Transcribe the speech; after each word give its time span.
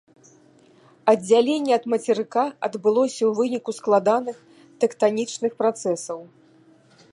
Аддзяленне 1.11 1.71
ад 1.79 1.83
мацерыка 1.93 2.45
адбылося 2.69 3.23
ў 3.27 3.31
выніку 3.41 3.71
складаных 3.79 4.37
тэктанічных 4.85 5.51
працэсаў. 5.63 6.19